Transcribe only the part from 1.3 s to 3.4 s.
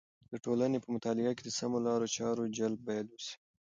کې د سمو لارو چارو جلب باید وسي.